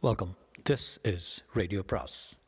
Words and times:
Welcome 0.00 0.34
this 0.70 0.84
is 1.02 1.44
radio 1.54 1.82
பிராஸ் 1.90 2.40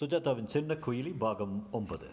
சுஜாதாவின் 0.00 0.46
சின்ன 0.46 0.74
குயிலி 0.74 1.18
பாகம் 1.18 1.56
ஒன்பது. 1.72 2.08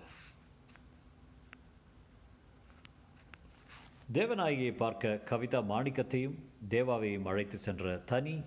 தேவநாயகியை 4.13 4.75
பார்க்க 4.77 5.21
கவிதா 5.29 5.61
மாணிக்கத்தையும் 5.73 6.35
தேவாவையும் 6.67 7.25
அழைத்து 7.25 7.57
சென்ற 7.57 7.97
தனி 7.97 8.43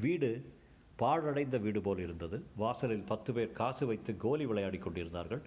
வீடு 0.00 0.52
பாழடைந்த 0.96 1.58
வீடு 1.58 1.80
போல் 1.80 1.98
இருந்தது. 1.98 2.46
வாசலில் 2.56 3.08
பத்து 3.12 3.32
பேர் 3.32 3.52
காசு 3.52 3.86
வைத்து 3.86 4.16
கோலி 4.16 4.46
விளையாடி 4.46 4.78
கொண்டிருந்தார்கள். 4.78 5.42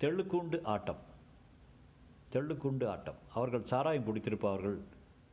தெள்ளுக்கூண்டு 0.00 0.60
ஆட்டம். 0.62 1.07
தெள்ளுக்குண்டு 2.32 2.86
ஆட்டம். 2.88 3.20
அவர்கள் 3.34 3.68
சாராயம் 3.72 4.06
பிடித்திருப்பவர்கள் 4.06 4.78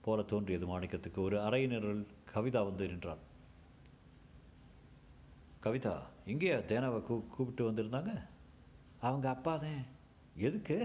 போல 0.01 0.21
தோன்றியது 0.21 0.65
மாணிக்கத்துக்கு. 0.67 1.19
ஒரு 1.27 1.37
அறையினரில் 1.37 2.05
கவிதா 2.33 2.63
வந்து 2.63 2.87
நின்றாள் 2.87 3.23
கவிதா 5.63 5.93
எங்கேயா 6.31 6.57
தேனாவை 6.71 7.01
கூ 7.01 7.15
கூப்பிட்டு 7.35 7.63
வந்திருந்தாங்க? 7.71 8.11
அவங்க 9.01 9.29
அப்பா 9.29 9.53
தான். 9.57 9.85
எதுக்கு? 10.37 10.77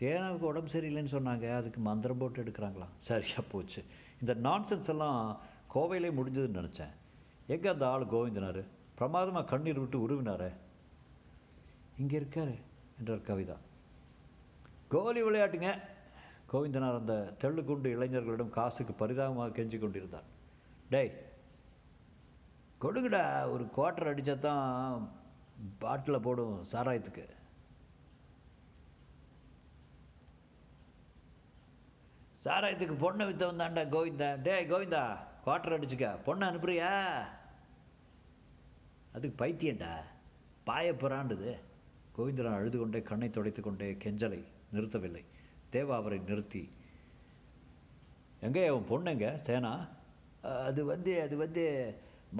தேனாவுக்கு 0.00 0.46
உடம்பு 0.50 0.70
சரியில்லைன்னு 0.70 1.14
சொன்னாங்க. 1.16 1.56
அதுக்கு 1.56 1.80
மந்திரம் 1.80 2.18
போட்டு 2.18 2.42
எடுக்கிறாங்களாம். 2.42 2.94
சரியாக 2.96 3.42
போச்சு. 3.52 3.82
இந்த 4.20 4.34
நான்சென்ஸ் 4.48 4.88
எல்லாம் 4.88 5.20
கோவையிலே 5.74 6.10
முடிஞ்சதுன்னு 6.18 6.60
நினச்சேன். 6.60 6.94
எங்கே 7.46 7.68
அந்த 7.68 7.88
ஆள் 7.88 8.12
கோவிந்தனார்? 8.14 8.62
பிரமாதமாக 8.98 9.46
கண்ணீர் 9.46 9.80
விட்டு 9.80 9.98
உருவினாரே. 10.08 10.50
இங்கே 11.98 12.18
இருக்காரு 12.18 12.54
என்றார் 12.98 13.28
கவிதா. 13.30 13.56
கோலி 14.92 15.22
விளையாட்டுங்க. 15.22 15.70
கோவிந்தனார் 16.52 16.98
அந்த 17.00 17.14
தெள்ளுக்குண்டு 17.42 17.88
இளைஞர்களிடம் 17.96 18.56
காசுக்கு 18.56 18.92
பரிதாபமாக 18.92 19.54
கெஞ்சி 19.56 19.78
கொண்டிருந்தார். 19.78 20.28
டேய் 20.92 21.12
கொடுங்கடா 22.82 23.22
ஒரு 23.52 23.64
குவார்ட்டர் 23.76 24.10
அடித்தா 24.10 24.34
தான் 24.38 25.10
பாட்டில் 25.82 26.24
போடும் 26.26 26.56
சாராயத்துக்கு. 26.72 27.24
சாராயத்துக்கு 32.44 32.96
பொண்ணை 33.04 33.24
வித்த 33.28 33.44
வந்தாண்டா 33.50 33.84
கோவிந்தா. 33.94 34.30
டேய் 34.46 34.70
கோவிந்தா 34.72 35.04
குவார்ட்டர் 35.44 35.76
அடிச்சுக்க. 35.76 36.08
பொண்ணை 36.26 36.44
அனுப்புறியா? 36.50 36.90
அதுக்கு 39.14 39.44
பைத்தியண்டா 39.44 39.92
பாய 40.68 40.92
புறாண்டுது 41.02 41.52
கோவிந்தரான் 42.16 42.58
அழுது 42.58 42.78
கொண்டே 42.78 43.02
கண்ணை 43.02 43.30
துடைத்து 43.30 43.62
கொண்டே 43.62 43.88
கெஞ்சலை. 44.04 44.42
நிறுத்தவில்லை. 44.76 45.24
தேவா 45.74 45.94
அவரை 46.00 46.18
நிறுத்தி 46.30 46.62
எங்கே 48.46 48.62
அவன் 48.70 48.90
பொண்ணுங்க 48.90 49.26
தேனா? 49.48 49.72
அது 50.68 50.80
வந்து 50.92 51.12
அது 51.22 51.34
வந்து 51.44 51.64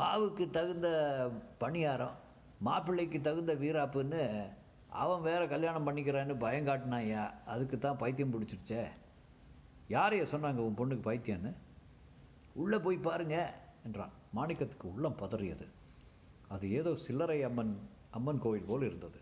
மாவுக்கு 0.01 0.45
தகுந்த 0.57 0.89
பணியாரம் 1.62 2.17
மாப்பிள்ளைக்கு 2.67 3.19
தகுந்த 3.21 3.53
வீராப்புன்னு 3.62 4.23
அவன் 5.03 5.25
வேற 5.29 5.43
கல்யாணம் 5.53 5.87
பண்ணிக்கிறான்னு 5.87 6.35
பயம் 6.45 6.69
காட்டினாயா 6.69 7.23
அதுக்கு 7.53 7.77
தான் 7.79 8.01
பைத்தியம் 8.03 8.35
பிடிச்சிருச்சே. 8.35 8.83
யாரைய 9.95 10.25
சொன்னாங்க 10.33 10.61
உன் 10.67 10.79
பொண்ணுக்கு 10.81 11.09
பைத்தியம்னு? 11.09 11.53
உள்ளே 12.62 12.79
போய் 12.85 13.07
பாருங்க 13.09 13.37
என்றான். 13.87 14.15
மாணிக்கத்துக்கு 14.37 14.87
உள்ளம் 14.95 15.21
பதறியது. 15.23 15.67
அது 16.55 16.65
ஏதோ 16.79 16.91
சில்லறை 17.07 17.39
அம்மன் 17.49 17.75
அம்மன் 18.19 18.43
கோவில் 18.45 18.69
போல் 18.71 18.89
இருந்தது. 18.91 19.21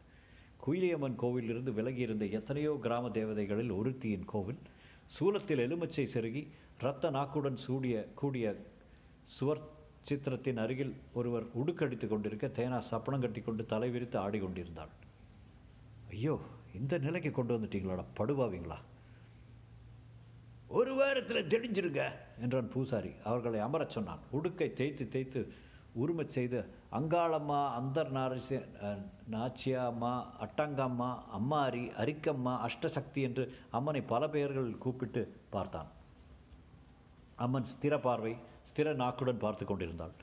குயிலியம்மன் 0.65 1.17
கோவிலிருந்து 1.23 1.71
விலகியிருந்த 1.73 2.25
எத்தனையோ 2.39 2.73
கிராம 2.83 3.09
தேவதைகளில் 3.09 3.73
ஒருத்தியின் 3.79 4.27
கோவில் 4.33 4.61
சூலத்தில் 5.17 5.63
எலுமிச்சை 5.65 6.05
செருகி 6.15 6.43
இரத்த 6.81 7.11
நாக்குடன் 7.11 7.59
சூடிய 7.65 7.97
கூடிய 8.15 8.47
சுவர் 9.37 9.63
சித்திரத்தின் 10.03 10.57
அருகில் 10.57 10.95
ஒருவர் 11.13 11.47
உடுக்கடித்து 11.61 12.07
கொண்டிருக்க 12.09 12.47
தேனா 12.59 12.79
சப்பனம் 12.91 13.25
கட்டி 13.25 13.41
கொண்டு 13.41 13.67
தலை 13.67 13.91
விரித்து 13.91 14.19
ஆடிக்கொண்டிருந்தாள். 14.19 14.93
ஐயோ 16.11 16.35
இந்த 16.75 16.99
நிலைக்கு 16.99 17.31
கொண்டு 17.31 17.59
வந்துட்டீங்களாடா 17.59 18.05
படுவாவீங்களா 18.21 18.79
ஒரு 20.79 20.95
வாரத்தில் 20.95 21.51
தெளிஞ்சிருங்க 21.55 22.03
என்றான் 22.41 22.69
பூசாரி. 22.69 23.13
அவர்களை 23.25 23.61
அமரச் 23.61 23.95
சொன்னான். 23.97 24.23
உடுக்கை 24.33 24.69
தேய்த்து 24.73 25.07
தேய்த்து 25.09 25.41
உருமச் 26.01 26.35
செய்து 26.37 26.61
அங்காளம்மா 26.99 27.61
அந்தர் 27.79 28.13
நாரசி 28.13 28.57
நாச்சியாம்மா 29.31 30.13
அட்டங்கம்மா 30.45 31.11
அம்மாரி 31.39 31.85
அரிக்கம்மா 32.03 32.55
அஷ்டசக்தி 32.67 33.21
என்று 33.29 33.45
அம்மனை 33.71 34.03
பல 34.13 34.29
பெயர்கள் 34.29 34.71
கூப்பிட்டு 34.79 35.23
பார்த்தான். 35.51 35.91
அம்மன் 37.37 37.71
ஸ்திர 37.73 37.95
பார்வை 38.01 38.33
ஸ்திர 38.71 38.95
நாக்குடன் 39.03 39.43
பார்த்து 39.45 39.65
கொண்டிருந்தாள். 39.67 40.15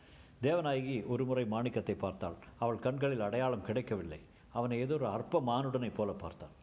தேவநாயகி 0.42 0.98
ஒருமுறை 1.06 1.46
மாணிக்கத்தை 1.46 1.96
பார்த்தாள். 1.96 2.38
அவள் 2.60 2.84
கண்களில் 2.86 3.26
அடையாளம் 3.28 3.68
கிடைக்கவில்லை. 3.68 4.20
அவனை 4.54 4.80
ஏதோ 4.80 4.94
ஒரு 4.94 5.08
அற்ப 5.08 5.42
மானுடனைப் 5.42 5.98
போல 5.98 6.12
பார்த்தாள். 6.12 6.56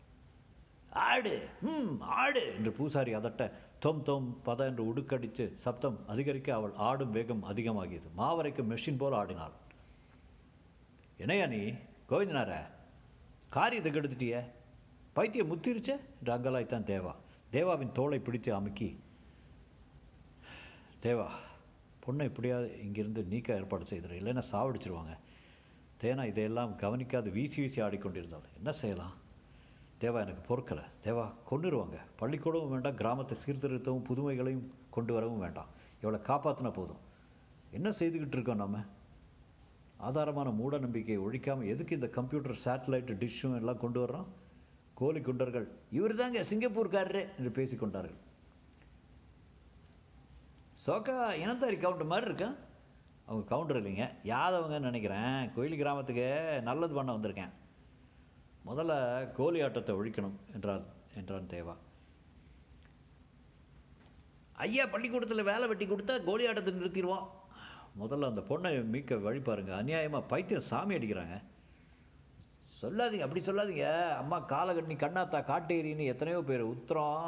ஆடு. 0.96 1.48
ம். 1.62 2.00
ஆடு. 2.00 2.54
என்று 2.56 2.72
பூசாரி 2.72 3.14
அதட்ட 3.14 3.50
தொம் 3.78 4.02
தொம் 4.02 4.40
பத 4.44 4.58
என்று 4.58 4.94
உடுக்கடித்து 4.94 5.52
சப்தம் 5.56 5.98
அதிகரிக்க 6.06 6.54
அவள் 6.54 6.72
ஆடும் 6.76 7.10
வேகம் 7.10 7.44
அதிகமாகியது. 7.44 8.02
மாவரைக்கு 8.18 8.62
மெஷின் 8.62 8.98
போல் 8.98 9.12
ஆடினாள். 9.12 9.50
என்னையா 11.16 11.46
நீ 11.46 11.72
கோவிந்தனார? 12.08 12.56
காரியத்தை 13.48 13.92
கெடுத்துட்டிய 13.92 14.44
பைத்தியம் 15.12 15.56
முத்திருச்சே? 15.56 16.00
என்று 16.18 16.26
அங்கலாய்த்தான் 16.26 16.82
தேவா. 16.82 17.14
தேவாவின் 17.50 17.92
தோளை 17.92 18.18
பிடித்து 18.18 18.54
அமுக்கி 18.54 18.98
தேவா 21.02 21.26
பொண்ணை 22.06 22.22
எப்படியாவது 22.22 22.82
இங்கிருந்து 22.82 23.22
நீக்க 23.22 23.54
ஏற்பாடு 23.54 23.84
செய்திரு. 23.84 24.12
இல்லைன்னா 24.12 24.42
சாவடிச்சிருவாங்க. 24.52 25.16
தேனா 26.00 26.24
இதையெல்லாம் 26.24 26.78
கவனிக்காது. 26.78 27.30
வீசி 27.30 27.60
வீசி 27.60 27.82
ஆடிக்கொண்டிருந்தாள். 27.82 28.54
என்ன 28.56 28.72
செய்யலாம்? 28.72 29.24
தேவா 30.00 30.18
எனக்கு 30.24 30.42
பொறுக்கலை. 30.48 30.84
தேவா 31.04 31.24
கொண்டுருவாங்க 31.50 31.98
பள்ளிக்கூடமும் 32.20 32.68
வேண்டாம் 32.68 32.94
கிராமத்தை 32.94 33.36
சீர்திருத்தவும் 33.44 34.06
புதுமைகளையும் 34.08 34.66
கொண்டு 34.90 35.12
வரவும் 35.14 35.38
வேண்டாம். 35.38 35.70
இவளை 36.02 36.20
காப்பாற்றினா 36.26 36.72
போதும். 36.72 37.02
என்ன 37.70 37.88
செய்துக்கிட்டு 37.98 38.36
இருக்கோம் 38.36 38.62
நம்ம? 38.64 38.78
ஆதாரமான 40.08 40.50
மூட 40.50 40.78
நம்பிக்கையை 40.78 41.24
ஒழிக்காமல் 41.24 41.70
எதுக்கு 41.72 41.94
இந்த 41.94 42.08
கம்ப்யூட்டர் 42.08 42.56
சேட்டலைட் 42.64 43.12
டிஷ்ஷும் 43.22 43.56
எல்லாம் 43.56 43.82
கொண்டு 43.84 44.04
வர்றோம்? 44.04 44.28
கோலி 44.94 45.20
குண்டர்கள் 45.20 45.66
இவர் 45.90 46.14
தாங்க 46.14 46.44
சிங்கப்பூர்காரரே 46.50 47.22
என்று 47.38 47.50
பேசிக்கொண்டார்கள். 47.58 48.18
சோக்கா 50.86 51.16
இனந்தாரி 51.42 51.76
கவுண்டர் 51.80 52.12
மாதிரி 52.12 52.30
இருக்கான் 52.30 52.56
அவங்க 53.26 53.44
கவுண்டர் 53.48 53.82
இல்லைங்க. 53.82 54.06
யாதவங்கன்னு 54.24 54.90
நினைக்கிறேன். 54.90 55.52
கோயில் 55.54 55.80
கிராமத்துக்கு 55.82 56.26
நல்லது 56.62 56.94
பண்ண 56.94 57.12
வந்திருக்கேன். 57.16 57.54
முதல்ல 58.68 58.92
கோலி 59.38 59.58
ஆட்டத்தை 59.64 59.92
ஒழிக்கணும் 59.98 60.38
என்றார் 60.54 60.84
என்றான் 61.18 61.52
தேவா. 61.56 61.74
ஐயா 64.64 64.84
பள்ளிக்கூடத்தில் 64.92 65.48
வேலை 65.50 65.66
வெட்டி 65.70 65.86
கொடுத்தா 65.88 66.14
கோலி 66.28 66.46
ஆட்டத்தை 66.50 66.72
நிறுத்திடுவோம் 66.78 67.26
முதல்ல 68.00 68.30
அந்த 68.30 68.42
பொண்ணை 68.48 68.70
மீட்க 68.94 69.18
வழி 69.26 69.40
பாருங்க. 69.48 69.72
அநியாயமாக 69.80 70.30
பைத்தியம் 70.32 70.68
சாமி 70.70 70.96
அடிக்கிறாங்க. 70.96 71.36
சொல்லாதீங்க 72.80 73.26
அப்படி 73.26 73.42
சொல்லாதீங்க. 73.44 73.86
அம்மா 74.22 74.38
காலகண்ணி 74.52 74.96
கண்ணாத்தா 75.02 75.38
காட்டேரின்னு 75.50 76.10
எத்தனையோ 76.12 76.40
பேர் 76.50 76.70
உத்திரம் 76.72 77.20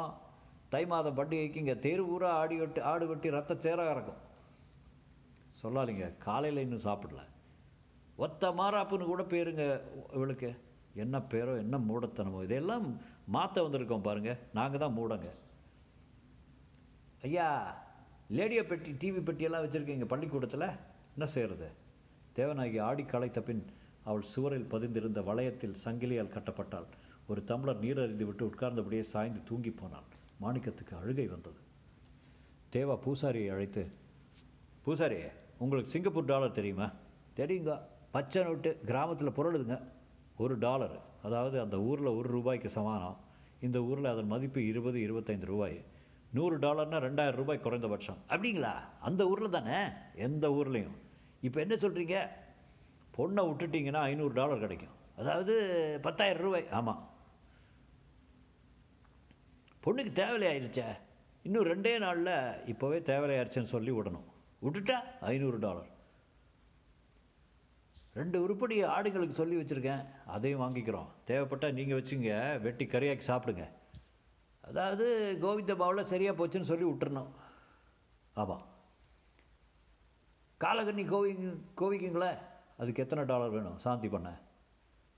தை 0.73 0.81
மாதம் 0.91 1.17
பண்டிகைக்கு 1.19 1.61
இங்கே 1.63 1.75
தெரு 1.85 2.03
ஊரா 2.13 2.31
ஆடி 2.41 2.55
வெட்டி 2.61 2.81
ஆடு 2.91 3.05
வெட்டி 3.11 3.29
ரத்த 3.35 3.53
சேர 3.65 3.85
இறக்கும். 3.91 4.19
சொல்லாதீங்க 5.61 6.07
காலையில் 6.25 6.63
இன்னும் 6.65 6.87
சாப்பிடல. 6.87 7.21
ஒத்த 8.25 8.51
மாறாப்புன்னு 8.59 9.11
கூட 9.11 9.23
பேருங்க 9.33 9.63
இவளுக்கு. 10.17 10.51
என்ன 10.93 11.17
பேரோ 11.31 11.53
என்ன 11.57 11.77
மூடத்தனமோ 11.77 12.43
இதையெல்லாம் 12.43 12.85
மாற்ற 13.35 13.63
வந்திருக்கோம் 13.67 14.07
பாருங்கள் 14.07 14.39
நாங்கள் 14.53 14.79
தான் 14.79 14.95
மூடங்க. 14.97 15.27
ஐயா 17.21 17.47
லேடியோ 18.37 18.63
பெட்டி 18.67 18.91
டிவி 19.01 19.21
பெட்டியெல்லாம் 19.27 19.63
வச்சுருக்கீங்க 19.65 20.05
பள்ளிக்கூடத்தில்? 20.05 20.67
என்ன 21.13 21.25
செய்கிறது 21.25 21.67
தேவநாயகி 22.35 22.79
ஆடி 22.81 23.03
களைத்த 23.03 23.41
பின் 23.41 23.63
அவள் 24.03 24.21
சுவரில் 24.21 24.71
பதிந்திருந்த 24.71 25.19
வளையத்தில் 25.29 25.79
சங்கிலியால் 25.85 26.35
கட்டப்பட்டாள். 26.35 26.87
ஒரு 27.27 27.43
தம்ளர் 27.43 27.81
நீர் 27.83 28.01
அறிந்து 28.03 28.25
விட்டு 28.25 28.43
உட்கார்ந்தபடியே 28.49 29.03
சாய்ந்து 29.13 29.41
தூங்கி 29.49 29.71
போனாள். 29.71 30.07
மாணிக்கத்துக்கு 30.41 30.93
அழுகை 31.01 31.27
வந்தது. 31.27 31.59
தேவா 32.75 32.95
பூசாரியை 33.05 33.51
அழைத்து 33.55 33.83
பூசாரி 34.83 35.17
உங்களுக்கு 35.57 35.91
சிங்கப்பூர் 35.91 36.25
டாலர் 36.25 36.57
தெரியுமா? 36.57 36.89
தெரியுங்க. 37.35 37.73
பச்சை 38.11 38.43
நோட்டு 38.43 38.69
கிராமத்தில் 38.85 39.37
புரளுதுங்க 39.37 39.77
ஒரு 40.39 40.57
டாலர். 40.57 40.97
அதாவது 41.23 41.59
அந்த 41.59 41.77
ஊரில் 41.79 42.17
ஒரு 42.19 42.29
ரூபாய்க்கு 42.29 42.69
சமானம். 42.69 43.17
இந்த 43.61 43.79
ஊரில் 43.81 44.05
அதன் 44.05 44.27
மதிப்பு 44.27 44.67
இருபது 44.67 45.01
இருபத்தைந்து 45.01 45.45
ரூபாய். 45.45 45.77
நூறு 46.33 46.57
டாலர்னால் 46.57 47.03
ரெண்டாயிரம் 47.05 47.39
ரூபாய் 47.41 47.59
குறைந்தபட்சம். 47.59 48.17
அப்படிங்களா? 48.29 48.73
அந்த 49.01 49.27
ஊரில் 49.27 49.49
தானே? 49.49 49.77
எந்த 50.15 50.49
ஊர்லேயும். 50.49 50.97
இப்போ 51.41 51.59
என்ன 51.59 51.75
சொல்கிறீங்க 51.75 52.15
பொண்ணை 53.17 53.41
விட்டுட்டிங்கன்னா 53.49 54.03
ஐநூறு 54.11 54.33
டாலர் 54.33 54.59
கிடைக்கும். 54.59 54.95
அதாவது 55.17 55.53
பத்தாயிரம் 56.01 56.41
ரூபாய். 56.41 56.69
ஆமாம் 56.71 57.07
பொண்ணுக்கு 59.85 60.11
தேவையாயிருச்சே. 60.21 60.85
இன்னும் 61.43 61.65
ரெண்டே 61.65 61.99
நாளில் 61.99 62.33
இப்போவே 62.73 62.99
தேவையாயிருச்சுன்னு 63.11 63.73
சொல்லி 63.75 63.91
விடணும். 63.91 64.27
விட்டுட்டா 64.61 64.97
ஐநூறு 65.21 65.59
டாலர். 65.59 65.97
ரெண்டு 68.19 68.37
உருப்படி 68.43 68.75
ஆடுகளுக்கு 68.95 69.37
சொல்லி 69.39 69.55
வச்சுருக்கேன். 69.55 70.01
அதையும் 70.35 70.61
வாங்கிக்கிறோம். 70.61 71.09
தேவைப்பட்டால் 71.25 71.77
நீங்கள் 71.77 71.99
வச்சுங்க. 72.01 72.31
வெட்டி 72.61 72.85
கறியாக்கி 72.85 73.25
சாப்பிடுங்க. 73.27 73.65
அதாவது 74.69 75.05
கோவிந்த 75.41 75.73
பாவில் 75.75 76.09
சரியாக 76.13 76.35
போச்சுன்னு 76.39 76.69
சொல்லி 76.71 76.85
விட்டுறணும். 76.89 77.31
ஆமாம் 78.33 78.65
காலகண்ணி 80.63 81.05
கோவி 81.05 81.31
கோவிக்குங்களே? 81.81 82.31
அதுக்கு 82.77 83.03
எத்தனை 83.03 83.23
டாலர் 83.25 83.49
வேணும்? 83.49 83.77
சாந்தி 83.77 84.09
பண்ண. 84.09 84.29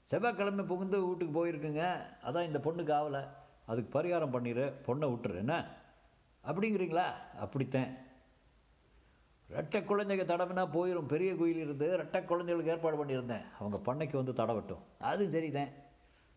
செவ்வாய்க்கிழமை 0.09 0.65
புகுந்து 0.65 0.97
வீட்டுக்கு 1.07 1.33
போயிருக்குங்க. 1.39 1.83
அதான் 2.27 2.49
இந்த 2.49 2.59
பொண்ணுக்கு 2.65 2.93
ஆகலை 2.99 3.23
அதுக்கு 3.65 3.91
பரிகாரம் 3.97 4.33
பண்ணிடு 4.35 4.63
பொண்ணை 4.87 5.07
விட்டுரு. 5.13 5.35
என்ன? 5.43 5.55
அப்படிங்கிறீங்களா? 6.47 7.07
அப்படித்தான். 7.45 7.91
ரெட்டை 9.55 9.79
குழந்தைங்க 9.79 10.25
தடவினா 10.31 10.63
போயிடும் 10.75 11.07
பெரிய 11.07 11.35
கோயில் 11.35 11.57
இருந்து 11.57 11.87
ரெட்டை 11.97 12.25
குழந்தைகளுக்கு 12.25 12.71
ஏற்பாடு 12.71 12.97
பண்ணியிருந்தேன். 12.97 13.45
அவங்க 13.59 13.93
பண்ணைக்கு 13.93 14.15
வந்து 14.21 14.33
தடவட்டும். 14.33 14.83
அது 14.99 15.29
சரிதான். 15.29 15.71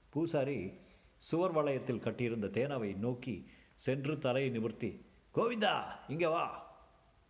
பூசாரி 0.09 0.73
சுவர் 1.17 1.55
வளையத்தில் 1.57 2.05
கட்டியிருந்த 2.07 2.47
தேனாவை 2.47 2.97
நோக்கி 2.97 3.49
சென்று 3.75 4.19
தலையை 4.19 4.51
நிவர்த்தி 4.51 4.91
கோவிந்தா 5.35 5.83
இங்கே 6.09 6.27
வா. 6.27 6.45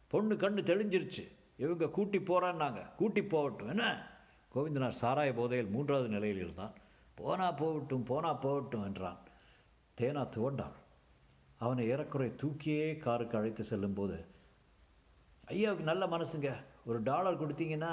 பொண்ணு 0.08 0.34
கண்ணு 0.34 0.62
தெளிஞ்சிருச்சு. 0.70 1.24
இவங்க 1.56 1.88
கூட்டி 1.88 2.18
போகிறான்னாங்க 2.18 2.94
கூட்டி 2.96 3.22
போகட்டும். 3.24 3.68
என்ன? 3.68 4.06
கோவிந்தனார் 4.54 5.00
சாராய 5.00 5.34
போதையில் 5.34 5.66
மூன்றாவது 5.66 6.08
நிலையில் 6.08 6.36
இருந்தான். 6.36 6.74
போனா 7.14 7.52
போகட்டும் 7.52 8.02
போனா 8.02 8.34
போகட்டும் 8.34 8.84
என்றான். 8.84 9.18
தேனா 10.00 10.22
துவண்டாள் 10.36 10.78
அவனை 11.58 11.90
ஏறக்குறை 11.90 12.34
தூக்கியே 12.34 12.96
காருக்கு 12.96 13.38
அழைத்து 13.38 13.64
செல்லும்போது 13.64 14.16
ஐயாவுக்கு 15.52 15.84
நல்ல 15.88 16.04
மனசுங்க. 16.12 16.50
ஒரு 16.88 16.98
டாலர் 17.08 17.40
கொடுத்தீங்கன்னா 17.40 17.92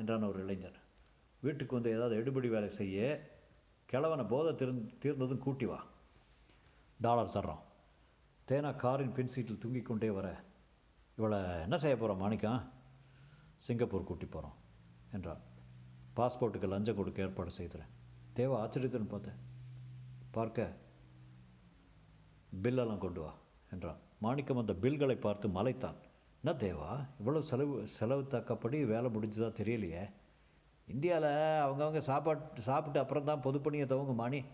என்றான் 0.00 0.30
ஒரு 0.30 0.40
இளைஞர் 0.44 0.78
வீட்டுக்கு 1.44 1.76
வந்து 1.76 1.94
ஏதாவது 1.96 2.14
எடுபடி 2.20 2.48
வேலை 2.54 2.68
செய்ய 2.80 2.98
கிழவனை 3.90 4.24
போதை 4.32 4.52
திருந் 4.60 4.82
தீர்ந்ததும் 5.02 5.42
கூட்டி 5.46 5.66
வா. 5.70 5.78
டாலர் 7.06 7.34
தர்றோம். 7.36 7.62
தேனா 8.48 8.70
காரின் 8.84 9.16
பின் 9.16 9.32
சீட்டில் 9.34 9.60
தூங்கிக் 9.62 9.88
கொண்டே 9.88 10.10
வர 10.18 10.28
இவளை 11.18 11.40
என்ன 11.64 11.76
செய்ய 11.82 11.96
போகிறோம் 11.96 12.22
மாணிக்கம் 12.24 12.62
சிங்கப்பூர் 13.66 14.08
கூட்டி 14.10 14.26
போகிறோம் 14.26 14.56
என்றான். 15.16 15.42
பாஸ்போர்ட்டுக்கு 16.16 16.72
லஞ்சம் 16.72 16.98
கொடுக்க 17.00 17.26
ஏற்பாடு 17.26 17.52
செய்கிறேன் 17.58 17.92
தேவா 18.38 18.56
ஆச்சரியத்துன்னு 18.62 19.12
பார்த்தேன். 19.14 19.38
பார்க்க 20.36 20.72
பில்லெல்லாம் 22.64 23.04
கொண்டு 23.04 23.20
வா 23.24 23.32
என்றான். 23.74 24.00
மாணிக்கம் 24.24 24.60
அந்த 24.62 24.74
பில்களை 24.82 25.16
பார்த்து 25.26 25.48
மலைத்தான். 25.58 26.00
என்ன 26.46 26.56
தேவா? 26.58 27.06
இவ்வளவு 27.18 27.44
செலவு 27.44 27.86
செலவு 27.86 28.22
தக்கப்படி 28.22 28.78
வேலை 28.86 29.10
முடிஞ்சதா 29.10 29.46
தெரியலையே. 29.60 30.02
இந்தியாவில் 30.86 31.28
அவங்கவுங்க 31.66 31.98
சாப்பாட்டு 31.98 32.60
சாப்பிட்டு 32.60 32.98
அப்புறம் 33.00 33.24
தான் 33.24 33.42
பொதுப்பணியை 33.44 33.86
தவங்க 33.86 34.12
மாணி. 34.12 34.44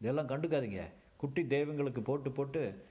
இதெல்லாம் 0.00 0.28
கண்டுக்காதீங்க. 0.28 0.82
குட்டி 1.16 1.46
தெய்வங்களுக்கு 1.46 2.02
போட்டு 2.02 2.30
போட்டு 2.30 2.84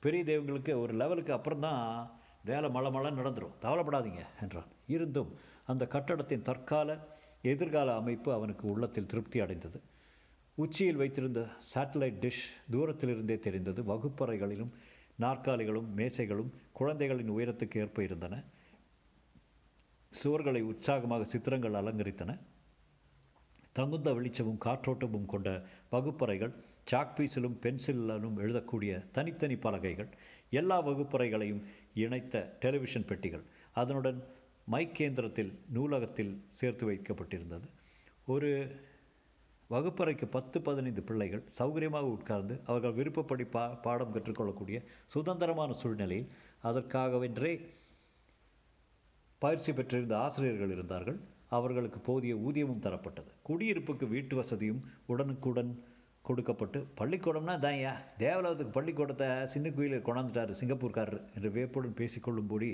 பெரிய 0.00 0.24
தெய்வங்களுக்கு 0.24 0.80
ஒரு 0.80 0.94
லெவலுக்கு 0.94 1.32
அப்புறம் 1.32 1.60
தான் 1.60 2.10
வேலை 2.44 2.70
மழை 2.70 2.90
மழை 2.90 3.10
நடந்துடும் 3.10 3.54
கவலைப்படாதீங்க 3.62 4.22
என்றான். 4.40 4.68
இருந்தும் 4.86 5.30
அந்த 5.66 5.86
கட்டடத்தின் 5.86 6.42
தற்கால 6.42 6.98
எதிர்கால 7.42 7.94
அமைப்பு 7.94 8.32
அவனுக்கு 8.32 8.68
உள்ளத்தில் 8.68 9.06
திருப்தி 9.06 9.40
அடைந்தது. 9.40 9.80
உச்சியில் 10.54 10.96
வைத்திருந்த 10.96 11.46
சேட்டலைட் 11.74 12.20
டிஷ் 12.24 12.48
தூரத்திலிருந்தே 12.70 13.38
தெரிந்தது. 13.38 13.82
வகுப்பறைகளிலும் 13.82 14.72
நாற்காலிகளும் 15.20 15.94
மேசைகளும் 15.94 16.52
குழந்தைகளின் 16.72 17.30
உயரத்துக்கு 17.30 17.78
ஏற்ப 17.78 18.02
இருந்தன. 18.02 18.42
சுவர்களை 20.24 20.60
உற்சாகமாக 20.60 21.24
சித்திரங்கள் 21.24 21.72
அலங்கரித்தன. 21.72 22.38
தகுந்த 23.72 24.12
வெளிச்சமும் 24.12 24.58
காற்றோட்டமும் 24.64 25.26
கொண்ட 25.26 25.64
வகுப்பறைகள் 25.90 26.52
சாக்பீஸிலும் 26.90 27.58
பென்சிலும் 27.62 28.36
எழுதக்கூடிய 28.38 29.10
தனித்தனி 29.10 29.56
பலகைகள் 29.56 30.08
எல்லா 30.50 30.86
வகுப்பறைகளையும் 30.86 31.62
இணைத்த 31.94 32.56
டெலிவிஷன் 32.60 33.04
பெட்டிகள். 33.04 33.42
அதனுடன் 33.72 34.24
மைக்கேந்திரத்தில் 34.70 35.52
நூலகத்தில் 35.68 36.44
சேர்த்து 36.48 36.90
வைக்கப்பட்டிருந்தது. 36.90 37.68
ஒரு 38.26 38.80
வகுப்பறைக்கு 39.72 40.26
பத்து 40.36 40.56
பதினைந்து 40.66 41.02
பிள்ளைகள் 41.08 41.44
சௌகரியமாக 41.58 42.08
உட்கார்ந்து 42.16 42.54
அவர்கள் 42.70 42.96
விருப்பப்படி 42.98 43.44
பா 43.54 43.62
பாடம் 43.84 44.14
கற்றுக்கொள்ளக்கூடிய 44.14 44.78
சுதந்திரமான 45.14 45.72
சூழ்நிலையில் 45.82 46.32
அதற்காகவென்றே 46.70 47.52
பயிற்சி 49.42 49.70
பெற்றிருந்த 49.72 50.14
ஆசிரியர்கள் 50.24 50.74
இருந்தார்கள். 50.74 51.16
அவர்களுக்கு 51.56 51.98
போதிய 52.08 52.34
ஊதியமும் 52.46 52.84
தரப்பட்டது. 52.84 53.30
குடியிருப்புக்கு 53.48 54.06
வீட்டு 54.12 54.34
வசதியும் 54.40 54.82
உடனுக்குடன் 55.12 55.72
கொடுக்கப்பட்டு 56.28 56.78
பள்ளிக்கூடம்னா 56.98 57.54
தான்யா 57.64 57.92
தேவலோகத்துக்கு 58.22 58.76
பள்ளிக்கூடத்தை 58.76 59.28
சின்ன 59.54 59.70
கோயிலில் 59.78 60.06
கொண்டாந்துட்டார் 60.08 60.52
சிங்கப்பூர்காரர் 60.60 61.22
என்று 61.36 61.50
வேப்புடன் 61.56 61.98
பேசிக்கொள்ளும்படி 62.00 62.70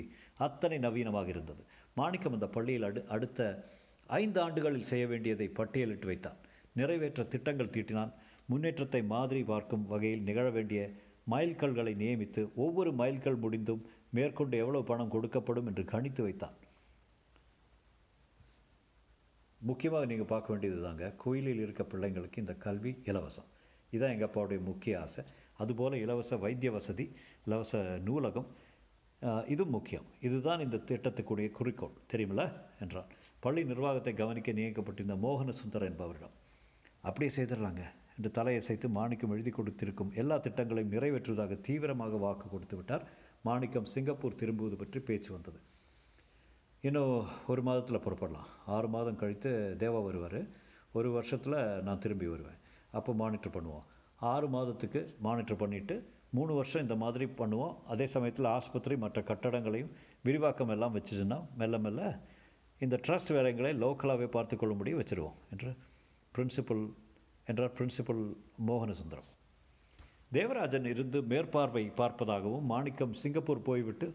அத்தனை 0.47 0.77
நவீனமாக 0.85 1.33
இருந்தது. 1.35 1.63
மாணிக்கம் 1.99 2.37
அந்த 2.37 2.49
பள்ளியில் 2.57 2.87
அடு 2.89 3.01
அடுத்த 3.15 3.49
ஐந்து 4.21 4.39
ஆண்டுகளில் 4.45 4.89
செய்ய 4.91 5.05
வேண்டியதை 5.07 5.49
பட்டியலிட்டு 5.57 6.09
வைத்தான். 6.11 6.39
நிறைவேற்ற 6.75 7.23
திட்டங்கள் 7.23 7.73
தீட்டினான். 7.75 8.11
முன்னேற்றத்தை 8.45 9.01
மாதிரி 9.13 9.41
பார்க்கும் 9.43 9.85
வகையில் 9.87 10.25
நிகழ 10.29 10.45
வேண்டிய 10.49 10.81
மைல்கல்களை 11.31 11.93
நியமித்து 12.01 12.41
ஒவ்வொரு 12.55 12.91
மைல்கல் 13.01 13.41
முடிந்தும் 13.43 13.83
மேற்கொண்டு 14.17 14.55
எவ்வளவு 14.63 14.89
பணம் 14.91 15.13
கொடுக்கப்படும் 15.15 15.67
என்று 15.69 15.83
கணித்து 15.91 16.21
வைத்தான். 16.21 16.55
முக்கியமாக 19.61 20.07
நீங்கள் 20.11 20.31
பார்க்க 20.31 20.53
வேண்டியது 20.53 20.79
தாங்க 20.83 21.07
கோயிலில் 21.23 21.61
இருக்க 21.65 21.83
பிள்ளைங்களுக்கு 21.91 22.41
இந்த 22.43 22.53
கல்வி 22.65 22.91
இலவசம். 23.09 23.49
இதுதான் 23.93 24.13
எங்கள் 24.15 24.29
அப்பாவுடைய 24.29 24.59
முக்கிய 24.69 25.01
ஆசை. 25.01 25.23
அதுபோல் 25.63 26.01
இலவச 26.05 26.37
வைத்திய 26.45 26.71
வசதி 26.71 27.05
இலவச 27.45 27.81
நூலகம் 28.07 28.49
இதுவும் 29.53 29.75
முக்கியம். 29.77 30.05
இதுதான் 30.27 30.63
இந்த 30.65 30.77
திட்டத்துக்குடைய 30.89 31.47
குறிக்கோள். 31.51 31.97
தெரியுமில்ல? 32.11 32.43
என்றான். 32.83 33.09
பள்ளி 33.39 33.61
நிர்வாகத்தை 33.71 34.13
கவனிக்க 34.13 34.51
நியமிக்கப்பட்டிருந்த 34.51 35.17
மோகன 35.25 35.53
சுந்தர் 35.61 35.87
என்பவரிடம். 35.89 36.35
அப்படியே 37.07 37.31
செய்திடலாங்க. 37.35 37.83
என்று 38.17 38.29
தலையசைத்து 38.37 38.87
மாணிக்கம் 38.97 39.33
எழுதி 39.35 39.49
கொடுத்திருக்கும் 39.49 40.11
எல்லா 40.21 40.37
திட்டங்களையும் 40.45 40.93
நிறைவேற்றுவதாக 40.95 41.61
தீவிரமாக 41.67 42.17
வாக்கு 42.17 42.47
கொடுத்து 42.49 42.75
விட்டார். 42.75 43.03
மாணிக்கம் 43.47 43.85
சிங்கப்பூர் 43.85 44.39
திரும்புவது 44.41 44.75
பற்றி 44.75 44.99
பேச்சு 44.99 45.29
வந்தது. 45.33 45.59
இன்னும் 46.87 47.25
ஒரு 47.51 47.61
மாதத்தில் 47.67 48.03
புறப்படலாம். 48.05 48.49
ஆறு 48.65 48.87
மாதம் 48.87 49.19
கழித்து 49.21 49.51
தேவா 49.83 50.01
வருவார். 50.05 50.41
ஒரு 50.97 51.09
வருஷத்தில் 51.11 51.57
நான் 51.87 52.03
திரும்பி 52.05 52.27
வருவேன். 52.27 52.59
அப்போ 52.91 53.13
மானிட்டர் 53.13 53.55
பண்ணுவோம். 53.57 53.85
ஆறு 54.19 54.47
மாதத்துக்கு 54.47 55.01
மானிட்டர் 55.27 55.61
பண்ணிவிட்டு 55.63 55.95
மூணு 56.37 56.53
வருஷம் 56.53 56.81
இந்த 56.81 56.95
மாதிரி 57.03 57.25
பண்ணுவோம். 57.41 57.75
அதே 57.93 58.05
சமயத்தில் 58.15 58.53
ஆஸ்பத்திரி 58.55 58.97
மற்ற 58.97 59.21
கட்டடங்களையும் 59.21 59.91
விரிவாக்கம் 60.27 60.73
எல்லாம் 60.75 60.95
வச்சுருந்தோம் 60.97 61.45
மெல்ல 61.61 61.77
மெல்ல 61.77 62.01
இந்த 62.85 62.99
ட்ரஸ்ட் 63.05 63.31
வேலைகளை 63.37 63.71
லோக்கலாகவே 63.83 64.27
பார்த்துக்கொள்ள 64.35 64.73
முடியும் 64.75 65.01
வச்சுருவோம் 65.01 65.37
என்று 65.53 65.71
பிரின்சிபல் 66.39 66.83
என்றார் 67.45 67.75
பிரின்சிபல் 67.77 68.23
மோகனசுந்தரம். 68.67 69.29
தேவராஜன் 70.31 70.85
இருந்து 70.85 71.19
மேற்பார்வை 71.21 71.91
பார்ப்பதாகவும் 71.97 72.67
மாணிக்கம் 72.71 73.13
சிங்கப்பூர் 73.13 73.61
போய்விட்டு 73.61 74.07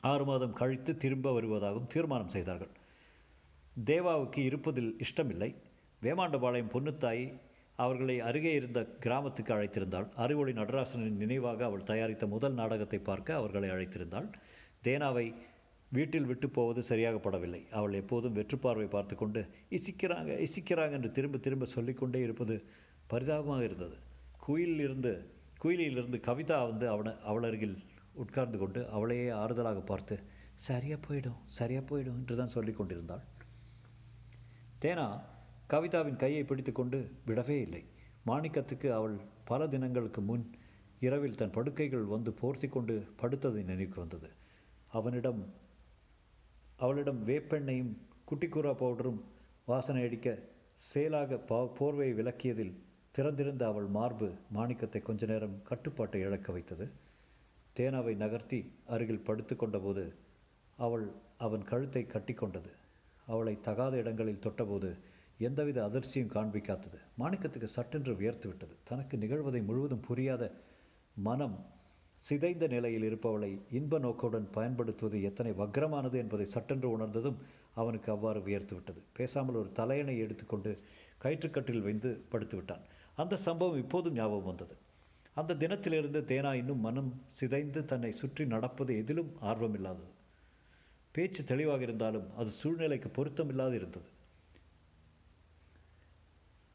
ஆறு 0.00 0.24
மாதம் 0.24 0.52
கழித்து 0.52 0.96
திரும்ப 0.96 1.40
வருவதாகவும் 1.40 1.86
தீர்மானம் 1.86 2.28
செய்தார்கள். 2.28 2.72
தேவாவுக்கு 3.86 4.38
இருப்பதில் 4.38 4.90
இஷ்டமில்லை. 4.98 5.54
வேமாண்டபாளையம் 6.02 6.72
பொன்னுத்தாய் 6.72 7.24
அவர்களை 7.76 8.20
அருகே 8.20 8.52
இருந்த 8.52 8.80
கிராமத்துக்கு 9.04 9.54
அழைத்திருந்தாள். 9.54 10.08
அறிவொளி 10.16 10.52
நடராசனின் 10.52 11.20
நினைவாக 11.22 11.64
அவள் 11.64 11.82
தயாரித்த 11.82 12.26
முதல் 12.26 12.52
நாடகத்தை 12.52 12.98
பார்க்க 12.98 13.34
அவர்களை 13.34 13.70
அழைத்திருந்தாள். 13.70 14.28
தேனாவை 14.84 15.26
வீட்டில் 15.92 16.28
விட்டு 16.30 16.46
போவது 16.56 16.80
சரியாகப்படவில்லை. 16.88 17.60
அவள் 17.78 17.98
எப்போதும் 18.00 18.36
வெற்றுப்பார்வை 18.38 18.88
பார்த்து 18.94 19.14
கொண்டு 19.16 19.40
இசிக்கிறாங்க 19.76 20.32
இசிக்கிறாங்க 20.46 20.96
என்று 20.98 21.10
திரும்ப 21.18 21.38
திரும்ப 21.46 21.66
சொல்லிக்கொண்டே 21.74 22.20
இருப்பது 22.26 22.54
பரிதாபமாக 23.12 23.66
இருந்தது. 23.68 23.96
குயிலிருந்து 24.46 25.12
குயிலிலிருந்து 25.62 26.18
கவிதா 26.28 26.58
வந்து 26.70 26.86
அவனை 26.94 27.12
அவள் 27.30 27.46
அருகில் 27.48 27.76
உட்கார்ந்து 28.22 28.58
கொண்டு 28.62 28.80
அவளையே 28.96 29.28
ஆறுதலாக 29.42 29.80
பார்த்து 29.90 30.16
சரியாக 30.66 30.98
போயிடும் 31.06 31.40
சரியாக 31.58 31.84
போயிடும் 31.90 32.18
என்று 32.20 32.36
தான் 32.40 32.54
சொல்லி 32.56 32.72
கொண்டிருந்தாள். 32.74 33.24
தேனா 34.82 35.06
கவிதாவின் 35.72 36.20
கையை 36.22 36.42
பிடித்துக்கொண்டு 36.44 36.98
விடவே 37.28 37.56
இல்லை. 37.66 37.82
மாணிக்கத்துக்கு 38.30 38.88
அவள் 38.98 39.16
பல 39.50 39.66
தினங்களுக்கு 39.74 40.20
முன் 40.30 40.44
இரவில் 41.06 41.38
தன் 41.40 41.54
படுக்கைகள் 41.56 42.04
வந்து 42.14 42.30
போர்த்தி 42.40 42.68
கொண்டு 42.76 42.94
படுத்தது 43.22 43.58
நினைவுக்கு 43.70 43.98
வந்தது. 44.04 44.28
அவனிடம் 44.98 45.40
அவளிடம் 46.78 47.20
வேப்பெண்ணையும் 47.26 47.92
குட்டிக்கூரா 48.28 48.72
பவுடரும் 48.80 49.20
வாசனை 49.64 50.02
அடிக்க 50.04 50.38
செயலாக 50.90 51.38
பா 51.50 51.58
போர்வையை 51.78 52.14
விலக்கியதில் 52.14 52.74
திறந்திருந்த 53.14 53.62
அவள் 53.66 53.86
மார்பு 53.86 54.28
மாணிக்கத்தை 54.56 55.00
கொஞ்ச 55.02 55.26
நேரம் 55.26 55.54
கட்டுப்பாட்டை 55.62 56.20
இழக்க 56.20 56.48
வைத்தது. 56.52 56.86
தேனாவை 57.76 58.14
நகர்த்தி 58.16 58.58
அருகில் 58.86 59.26
படுத்து 59.28 59.54
கொண்டபோது 59.54 60.04
அவள் 60.78 61.06
அவன் 61.36 61.64
கழுத்தை 61.64 62.02
கட்டிக்கொண்டது 62.04 62.70
அவளை 63.26 63.54
தகாத 63.60 63.96
இடங்களில் 63.96 64.44
தொட்டபோது 64.46 64.90
எந்தவித 65.38 65.78
அதிர்ச்சியும் 65.88 66.34
காண்பிக்காத்தது 66.34 66.98
மாணிக்கத்துக்கு 67.18 67.68
சட்டென்று 67.76 68.12
வியர்த்து 68.16 68.46
விட்டது. 68.48 68.74
தனக்கு 68.84 69.16
நிகழ்வதை 69.16 69.60
முழுவதும் 69.64 70.06
புரியாத 70.08 70.44
மனம் 71.16 71.56
சிதைந்த 72.16 72.66
நிலையில் 72.66 73.02
இருப்பவளை 73.02 73.58
இன்ப 73.70 73.98
நோக்குடன் 73.98 74.50
பயன்படுத்துவது 74.50 75.22
எத்தனை 75.22 75.52
வக்ரமானது 75.52 76.12
என்பதை 76.12 76.46
சட்டென்று 76.46 76.90
உணர்ந்ததும் 76.90 77.38
அவனுக்கு 77.74 78.12
அவ்வாறு 78.12 78.42
வியர்த்து 78.42 78.74
விட்டது 78.74 79.02
பேசாமல் 79.12 79.54
ஒரு 79.54 79.72
தலையணை 79.72 80.18
எடுத்துக்கொண்டு 80.18 80.78
கயிற்றுக்கட்டில் 81.22 81.82
வைந்து 81.82 82.24
படுத்துவிட்டான். 82.32 82.82
அந்த 83.16 83.36
சம்பவம் 83.36 83.78
இப்போதும் 83.78 84.12
ஞாபகம் 84.12 84.44
வந்தது. 84.44 84.76
அந்த 85.34 85.54
தினத்திலிருந்து 85.54 86.20
தேனா 86.20 86.52
இன்னும் 86.52 86.80
மனம் 86.80 87.22
சிதைந்து 87.26 87.84
தன்னை 87.84 88.12
சுற்றி 88.12 88.46
நடப்பது 88.46 88.96
எதிலும் 88.96 89.32
ஆர்வமில்லாதது. 89.42 90.12
பேச்சு 91.12 91.44
தெளிவாக 91.44 91.82
இருந்தாலும் 91.82 92.36
அது 92.36 92.50
சூழ்நிலைக்கு 92.50 93.10
பொருத்தமில்லாது 93.16 93.74
இருந்தது. 93.74 94.08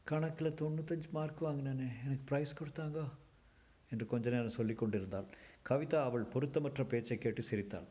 கணக்கில் 0.04 0.58
தொண்ணூத்தஞ்சு 0.60 1.10
மார்க் 1.10 1.44
வாங்கினானே. 1.44 1.88
எனக்கு 2.04 2.24
ப்ரைஸ் 2.30 2.58
கொடுத்தாங்க. 2.60 3.00
என்று 3.92 4.06
கொஞ்ச 4.12 4.26
நேரம் 4.34 4.56
சொல்லி 4.58 4.74
கொண்டிருந்தாள் 4.74 5.28
கவிதா 5.68 5.98
அவள் 6.08 6.30
பொருத்தமற்ற 6.34 6.82
பேச்சை 6.92 7.18
கேட்டு 7.24 7.42
சிரித்தாள். 7.50 7.88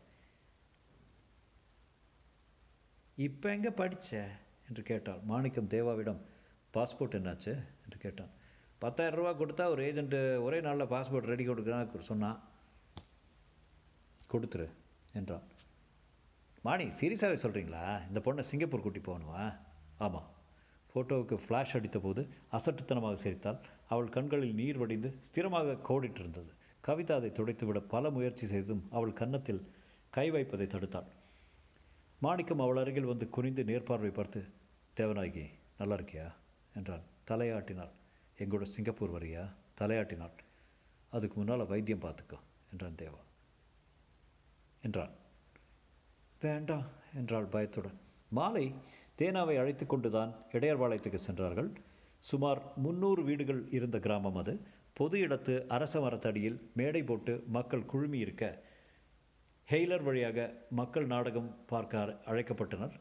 இப்போ 3.27 3.48
எங்கே 3.55 3.72
படித்த 3.81 4.22
என்று 4.67 4.84
கேட்டாள். 4.91 5.22
மாணிக்கம் 5.31 5.72
தேவாவிடம் 5.74 6.22
பாஸ்போர்ட் 6.75 7.17
என்னாச்சு? 7.20 7.53
என்று 7.86 7.98
கேட்டான். 8.05 8.31
பத்தாயிரம் 8.84 9.20
ரூபா 9.20 9.31
கொடுத்தா 9.39 9.63
ஒரு 9.74 9.81
ஏஜென்ட்டு 9.88 10.20
ஒரே 10.46 10.60
நாளில் 10.67 10.91
பாஸ்போர்ட் 10.93 11.31
ரெடி 11.31 11.43
கொடுக்குறான்னு 11.48 12.10
சொன்னான் 12.12 12.39
கொடுத்துரு 14.34 14.67
என்றான். 15.20 15.46
மாணி 16.65 16.86
சீரியஸாகவே 17.00 17.38
சொல்கிறீங்களா 17.43 17.84
இந்த 18.10 18.20
பொண்ணை 18.25 18.43
சிங்கப்பூர் 18.51 18.86
கூட்டி 18.86 19.01
போகணுமா? 19.08 19.43
ஆமாம் 20.05 20.29
ஃபோட்டோவுக்கு 20.91 21.36
ஃப்ளாஷ் 21.43 21.75
அடித்த 21.77 22.00
போது 22.00 22.22
அசட்டுத்தனமாக 22.58 23.20
சிரித்தாள். 23.24 23.60
அவள் 23.91 24.10
கண்களில் 24.10 24.53
நீர் 24.53 24.77
வடிந்து 24.77 25.10
ஸ்திரமாக 25.27 25.77
கோடிட்டிருந்தது. 25.89 26.51
கவிதா 26.83 27.15
அதை 27.15 27.29
துடைத்துவிட 27.29 27.79
பல 27.88 28.10
முயற்சி 28.10 28.45
செய்தும் 28.48 28.83
அவள் 28.91 29.13
கன்னத்தில் 29.13 29.62
கை 30.13 30.27
வைப்பதை 30.31 30.67
தடுத்தாள். 30.67 31.10
மாணிக்கம் 32.19 32.60
அவள் 32.60 32.77
அருகில் 32.77 33.10
வந்து 33.12 33.25
குனிந்து 33.29 33.63
நேர்பார்வை 33.63 34.12
பார்த்து 34.13 34.39
தேவநாயகி 34.98 35.45
நல்லா 35.77 35.95
இருக்கியா 35.95 36.27
என்றான். 36.75 37.05
தலையாட்டினாள். 37.27 37.93
எங்களோட 38.39 38.65
சிங்கப்பூர் 38.75 39.15
வரியா? 39.15 39.43
தலையாட்டினாள். 39.77 40.38
அதுக்கு 41.12 41.36
முன்னால் 41.36 41.65
வைத்தியம் 41.65 42.01
பார்த்துக்கோ 42.01 42.39
என்றான் 42.71 43.00
தேவா. 43.00 43.21
என்றான். 44.81 45.13
வேண்டாம் 46.41 46.88
என்றாள் 47.15 47.53
பயத்துடன். 47.55 47.98
மாலை 48.29 48.65
தேனாவை 49.17 49.55
அழைத்து 49.57 49.86
கொண்டுதான் 49.86 50.31
இடையர்பாளையத்துக்கு 50.51 51.19
சென்றார்கள். 51.27 51.71
சுமார் 52.30 52.62
முன்னூறு 52.75 53.24
வீடுகள் 53.24 53.62
இருந்த 53.70 54.00
கிராமம் 54.00 54.36
அது. 54.36 54.54
பொது 54.94 55.18
இடத்து 55.28 55.54
அரச 55.68 56.01
மரத்தடியில் 56.01 56.58
மேடை 56.75 57.04
போட்டு 57.04 57.44
மக்கள் 57.48 57.86
குழுமி 57.86 58.18
இருக்க 58.18 58.46
ஹெய்லர் 59.70 60.04
வழியாக 60.04 60.40
மக்கள் 60.70 61.06
நாடகம் 61.06 61.50
பார்க்க 61.68 62.22
அழைக்கப்பட்டனர். 62.25 62.94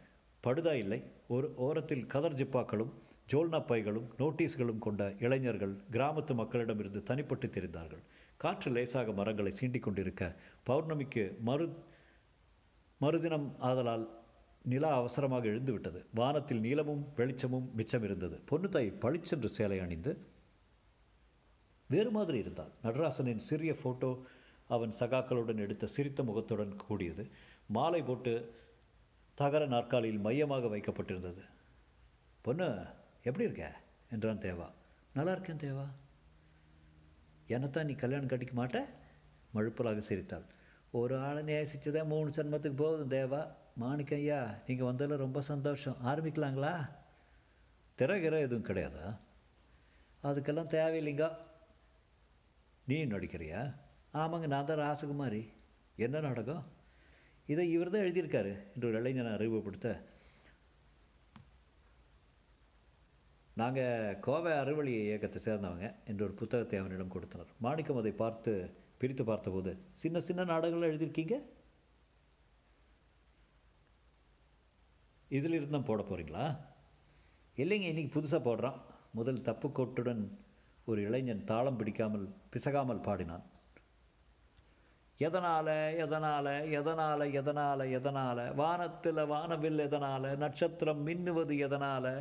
படுதா 0.44 0.72
இல்லை 0.72 1.00
ஒரு 1.28 1.54
ஓரத்தில் 1.56 2.06
கதர் 2.06 2.38
ஜிப்பாக்களும் 2.40 2.92
ஜோல்னா 3.32 3.60
பைகளும் 3.70 4.06
நோட்டீஸ்களும் 4.18 4.78
கொண்ட 4.78 5.02
இளைஞர்கள் 5.20 5.74
கிராமத்து 5.90 6.34
மக்களிடமிருந்து 6.42 7.02
தனிப்பட்டு 7.02 7.48
தெரிந்தார்கள். 7.48 8.02
காற்று 8.36 8.70
லேசாக 8.70 9.12
மரங்களை 9.12 9.52
சீண்டிக் 9.60 9.86
கொண்டிருக்க 9.86 10.32
பௌர்ணமிக்கு 10.70 11.24
மறு 11.40 11.66
மறுதினம் 13.00 13.46
ஆதலால் 13.58 14.06
நிலா 14.64 14.96
அவசரமாக 14.96 15.46
எழுந்து 15.46 15.72
விட்டது 15.72 16.04
வானத்தில் 16.14 16.60
நீளமும் 16.60 17.08
வெளிச்சமும் 17.16 17.70
மிச்சம் 17.74 18.02
இருந்தது 18.02 18.40
பொன்னுத்தாய் 18.50 18.98
பளிச்சென்று 18.98 19.48
சேலை 19.48 19.78
அணிந்து 19.78 20.38
வேறு 21.88 22.10
மாதிரி 22.10 22.38
இருந்தாள். 22.38 22.70
நடராசனின் 22.82 23.36
சிறிய 23.36 23.76
ஃபோட்டோ 23.84 24.22
அவன் 24.68 24.92
சகாக்களுடன் 25.00 25.56
எடுத்த 25.56 25.86
சிரித்த 25.86 26.22
முகத்துடன் 26.22 26.76
கூடியது. 26.76 27.28
மாலை 27.66 28.02
போட்டு 28.02 28.54
தகர 29.34 29.66
நாற்காலியில் 29.66 30.18
மையமாக 30.18 30.66
வைக்கப்பட்டிருந்தது. 30.66 31.44
பொண்ணு 32.40 32.84
எப்படி 33.22 33.44
இருக்க? 33.44 33.76
என்றான் 34.10 34.38
தேவா. 34.38 34.70
நல்லா 35.14 35.32
இருக்கேன் 35.32 35.56
தேவா. 35.56 35.86
என்னத்தான் 37.48 37.84
நீ 37.84 37.92
கல்யாணம் 37.92 38.28
கட்டிக்க 38.28 38.50
மாட்ட? 38.56 38.84
மழுப்பலாக 39.54 39.98
சிரித்தாள். 39.98 40.42
ஒரு 40.90 41.18
ஆளை 41.18 41.42
நேசிச்சதே 41.42 42.04
மூணு 42.04 42.30
ஜன்மத்துக்கு 42.30 42.76
போகுது 42.76 43.26
தேவா. 43.26 43.46
மாணிக்கம் 43.80 44.18
ஐயா 44.18 44.38
நீங்கள் 44.66 44.86
வந்ததில் 44.86 45.22
ரொம்ப 45.24 45.40
சந்தோஷம். 45.40 45.96
ஆரம்பிக்கலாங்களா? 46.04 46.72
திறகிற 47.94 48.40
எதுவும் 48.40 48.66
கிடையாதா? 48.66 49.06
அதுக்கெல்லாம் 50.22 50.72
தேவையில்லைங்க. 50.74 51.26
நீ 52.86 53.04
நடிக்கிறியா? 53.04 53.60
ஆமாங்க 54.14 54.46
நான் 54.46 54.66
தான் 54.66 54.78
ராசகுமாரி. 54.78 55.42
என்ன 55.96 56.20
நாடகம்? 56.20 56.64
இதை 57.46 57.64
இவர் 57.70 57.90
தான் 57.90 58.00
எழுதியிருக்காரு 58.00 58.52
என்று 58.74 58.88
ஒரு 58.88 58.98
இளைஞனை 59.00 59.32
அறிமுகப்படுத்த. 59.32 60.02
நாங்கள் 63.54 64.18
கோவை 64.18 64.52
அறுவழி 64.52 64.92
இயக்கத்தை 65.04 65.40
சேர்ந்தவங்க 65.46 65.94
என்று 66.04 66.24
ஒரு 66.24 66.32
புத்தகத்தை 66.32 66.78
அவனிடம் 66.78 67.14
கொடுத்தனர். 67.16 67.50
மாணிக்கம் 67.58 68.02
அதை 68.02 68.12
பார்த்து 68.24 68.52
பிரித்து 68.98 69.24
பார்த்தபோது 69.24 69.72
சின்ன 69.92 70.20
சின்ன 70.20 70.44
நாடகங்கள் 70.44 70.92
எழுதியிருக்கீங்க? 70.92 71.36
இதில் 75.36 75.56
இருந்து 75.58 75.74
தான் 75.76 75.88
போட 75.88 76.00
போகிறீங்களா 76.02 76.44
இல்லைங்க 77.58 77.86
இன்றைக்கி 77.92 78.12
புதுசாக 78.14 78.42
போடுறான். 78.44 78.78
முதல் 79.18 79.46
தப்பு 79.48 79.68
கொட்டுடன் 79.68 80.22
ஒரு 80.90 81.00
இளைஞன் 81.08 81.44
தாளம் 81.44 81.76
பிடிக்காமல் 81.76 82.26
பிசகாமல் 82.52 83.06
பாடினான். 83.06 83.44
எதனால் 85.26 85.72
எதனால் 86.04 86.50
எதனால் 86.78 87.24
எதனால் 87.40 87.84
எதனால்? 87.98 88.42
வானத்தில் 88.54 89.22
வானவில் 89.32 89.78
எதனால்? 89.78 90.28
நட்சத்திரம் 90.36 91.02
மின்னுவது 91.06 91.56
எதனால்? 91.66 92.12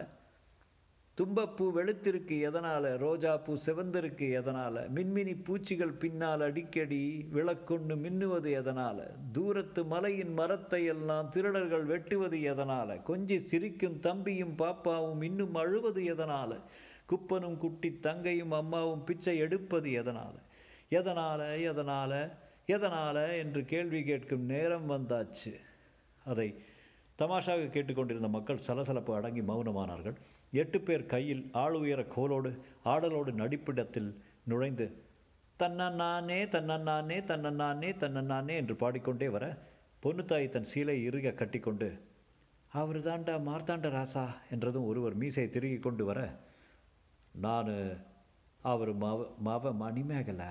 தும்பப்பூ 1.19 1.65
வெளுத்திருக்கு 1.75 2.39
எதனால்? 2.39 2.83
ரோஜாப்பூ 2.83 3.53
செவந்திருக்கு 3.65 4.31
எதனால்? 4.31 4.77
மின்மினி 4.95 5.33
பூச்சிகள் 5.43 5.93
பின்னால் 5.93 6.41
அடிக்கடி 6.41 7.25
விளக்கொண்டு 7.31 7.95
மின்னுவது 7.95 8.51
எதனால்? 8.51 9.03
தூரத்து 9.31 9.85
மலையின் 9.85 10.33
மரத்தை 10.33 10.85
எல்லாம் 10.85 11.29
திருடர்கள் 11.29 11.85
வெட்டுவது 11.85 12.41
எதனால்? 12.41 12.93
கொஞ்சி 13.07 13.37
சிரிக்கும் 13.43 13.99
தம்பியும் 13.99 14.55
பாப்பாவும் 14.57 15.23
இன்னும் 15.23 15.55
அழுவது 15.55 16.05
எதனால்? 16.05 16.55
குப்பனும் 17.05 17.57
குட்டி 17.57 17.99
தங்கையும் 18.01 18.51
அம்மாவும் 18.51 19.03
பிச்சை 19.03 19.37
எடுப்பது 19.37 19.91
எதனால்? 19.91 20.39
எதனால் 20.89 21.45
எதனால் 21.61 22.19
எதனால் 22.65 23.23
என்று 23.37 23.65
கேள்வி 23.65 24.03
கேட்கும் 24.03 24.45
நேரம் 24.45 24.89
வந்தாச்சு. 24.89 25.53
அதை 26.25 26.55
தமாஷாக 27.19 27.69
கேட்டுக்கொண்டிருந்த 27.69 28.27
மக்கள் 28.27 28.57
சலசலப்பு 28.57 29.15
அடங்கி 29.15 29.41
மௌனமானார்கள். 29.41 30.17
எட்டு 30.51 30.81
பேர் 30.81 31.05
கையில் 31.05 31.49
ஆள் 31.53 31.73
உயர 31.73 32.03
கோலோடு 32.05 32.51
ஆடலோடு 32.85 33.31
நடிப்பிடத்தில் 33.33 34.09
நுழைந்து 34.43 34.87
தன்னண்ணானே 35.59 36.39
தன்னண்ணானே 36.47 37.17
தன்னண்ணானே 37.23 37.89
தன்னண்ணானே 37.95 38.55
என்று 38.55 38.75
பாடிக்கொண்டே 38.75 39.29
வர 39.29 39.45
பொண்ணுத்தாய் 40.03 40.49
தன் 40.49 40.69
சீலை 40.73 41.03
இறுக 41.03 41.31
கட்டிக்கொண்டு 41.31 41.89
அவர் 42.71 42.99
தாண்டா 42.99 43.35
மார்த்தாண்ட 43.47 43.89
ராசா 43.89 44.25
என்றதும் 44.49 44.85
ஒருவர் 44.85 45.13
மீசை 45.13 45.49
திருகி 45.49 45.79
கொண்டு 45.79 46.05
வர 46.05 46.19
நான் 47.31 47.71
அவர் 48.61 48.97
மவ 48.97 49.27
மவ 49.45 49.75
மணிமேகலை. 49.75 50.49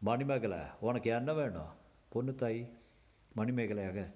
மணிமேகலை 0.00 0.58
உனக்கு 0.80 1.10
என்ன 1.10 1.32
வேணும்? 1.32 1.72
பொண்ணுத்தாய் 2.12 2.60
மணிமேகலையாக 3.36 4.06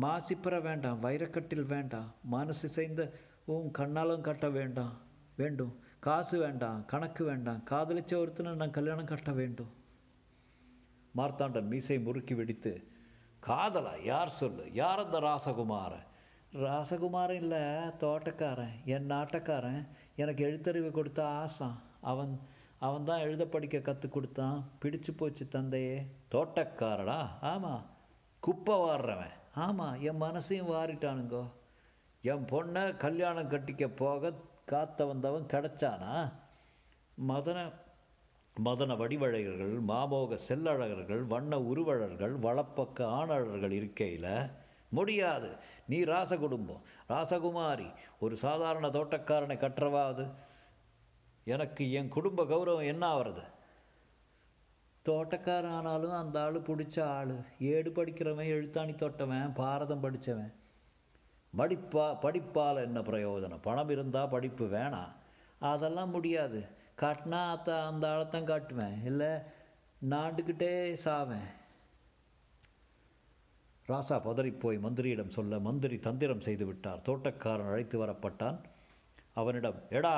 மாசிப்பற 0.00 0.62
வேண்டாம் 0.62 1.02
வைரக்கட்டில் 1.02 1.66
வேண்டாம் 1.66 2.14
மனசு 2.24 2.68
செய்த 2.68 3.00
உன் 3.44 3.70
கண்ணாலும் 3.78 4.20
கட்ட 4.20 4.48
வேண்டாம். 4.48 4.92
வேண்டும். 5.36 5.78
காசு 5.98 6.38
வேண்டாம். 6.38 6.84
கணக்கு 6.84 7.24
வேண்டாம். 7.24 7.64
காதலிச்ச 7.70 8.16
ஒருத்தனை 8.16 8.54
நான் 8.54 8.70
கல்யாணம் 8.70 9.04
கட்ட 9.04 9.32
வேண்டும். 9.32 9.72
மார்த்தாண்டன் 11.16 11.66
மீசை 11.66 12.00
முறுக்கி 12.00 12.34
வெடித்து 12.34 12.88
காதலா? 13.46 14.04
யார் 14.04 14.28
சொல்லு? 14.28 14.72
யார் 14.72 14.98
அந்த 14.98 15.20
ராசகுமாரன் 15.20 16.06
ராசகுமாரன் 16.52 17.30
இல்லை. 17.30 17.58
தோட்டக்காரன். 17.98 18.84
என் 18.84 19.10
நாட்டக்காரன். 19.10 19.86
எனக்கு 20.16 20.46
எழுத்தறிவு 20.46 20.90
கொடுத்த 20.90 21.26
ஆசான் 21.26 21.82
அவன் 22.00 22.40
அவன் 22.78 23.04
தான் 23.04 23.20
எழுத 23.20 23.44
படிக்க 23.44 23.78
கற்றுக் 23.78 24.12
கொடுத்தான். 24.12 24.64
பிடிச்சு 24.82 25.16
போச்சு 25.16 25.48
தந்தையே. 25.48 26.06
தோட்டக்காரடா 26.30 27.26
ஆமாம் 27.40 27.86
குப்பை 28.40 28.76
வாடுறவன் 28.76 29.32
ஆமாம் 29.54 30.00
என் 30.00 30.22
மனசையும் 30.22 30.70
வாரிட்டானுங்கோ. 30.70 31.50
என் 32.30 32.44
பொண்ணை 32.44 32.96
கல்யாணம் 32.96 33.50
கட்டிக்க 33.50 33.86
போக 33.96 34.32
காத்த 34.66 35.06
வந்தவன் 35.06 35.50
கிடச்சானா? 35.52 36.12
மதன 37.28 37.58
மதன 38.56 38.92
வடிவழகர்கள் 38.96 39.74
மாமோக 39.80 40.38
செல்லழகர்கள் 40.48 41.22
வண்ண 41.26 41.60
உருவழர்கள் 41.60 42.34
வளப்பக்க 42.38 43.04
ஆணழர்கள் 43.04 43.70
இருக்கையில் 43.70 44.50
முடியாது. 44.88 45.50
நீ 45.88 45.98
ராச 46.04 46.38
குடும்பம் 46.38 46.82
ராசகுமாரி 47.08 47.88
ஒரு 48.20 48.36
சாதாரண 48.36 48.88
தோட்டக்காரனை 48.88 49.56
கற்றவாது 49.58 50.26
எனக்கு 51.44 51.92
என் 51.92 52.08
குடும்ப 52.08 52.44
கௌரவம் 52.44 52.86
என்ன 52.86 53.06
ஆகிறது 53.06 53.44
தோட்டக்காரன் 55.04 55.76
ஆனாலும் 55.78 56.18
அந்த 56.22 56.36
ஆள் 56.42 56.54
பிடிச்ச 56.54 56.96
ஆள். 57.02 57.34
ஏடு 57.60 57.90
படிக்கிறவன் 57.90 58.52
எழுத்தாணி 58.56 58.94
தொட்டவன் 58.96 59.54
பாரதம் 59.54 60.00
படித்தவன் 60.00 60.52
படிப்பா 61.56 62.06
படிப்பால் 62.22 62.84
என்ன 62.84 63.00
பிரயோஜனம்? 63.00 63.62
பணம் 63.62 63.88
இருந்தால் 63.88 64.28
படிப்பு 64.28 64.64
வேணாம் 64.66 65.12
அதெல்லாம் 65.58 66.10
முடியாது. 66.10 66.60
காட்டினா 67.00 67.40
அத்த 67.54 67.86
அந்த 67.86 68.08
ஆழத்தான் 68.08 68.48
காட்டுவேன். 68.50 69.04
இல்லை 69.04 69.30
நாண்டுக்கிட்டே 70.10 70.72
சாவேன். 71.04 71.50
ராசா 73.88 74.16
பதறிப்போய் 74.28 74.78
மந்திரியிடம் 74.80 75.34
சொல்ல 75.36 75.58
மந்திரி 75.58 75.98
தந்திரம் 75.98 76.40
செய்து 76.40 76.66
விட்டார். 76.66 77.02
தோட்டக்காரன் 77.06 77.70
அழைத்து 77.70 78.04
வரப்பட்டான். 78.04 78.58
அவனிடம் 79.32 79.78
எடா 79.90 80.16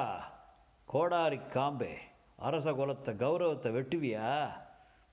கோடாரி 0.89 1.41
காம்பே 1.55 1.95
அரச 2.37 2.73
குலத்தை 2.73 3.17
கௌரவத்தை 3.17 3.71
வெட்டுவியா? 3.77 4.51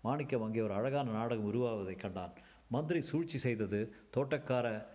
மாணிக்கம் 0.01 0.43
அங்கே 0.43 0.61
ஒரு 0.61 0.73
அழகான 0.73 1.11
நாடகம் 1.11 1.53
உருவாவதை 1.53 1.95
கண்டான். 1.97 2.33
மந்திரி 2.69 3.01
சூழ்ச்சி 3.01 3.37
செய்தது 3.37 3.79
தோட்டக்கார 4.17 4.85